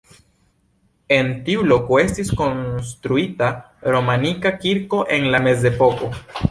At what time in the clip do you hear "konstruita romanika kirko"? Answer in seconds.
2.41-5.07